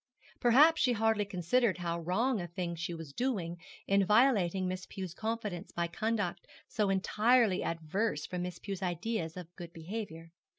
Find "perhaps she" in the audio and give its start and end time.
0.39-0.93